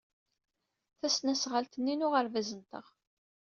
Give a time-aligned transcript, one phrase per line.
[0.99, 2.85] Tasnasɣalt-nni n uɣerbaz-nteɣ.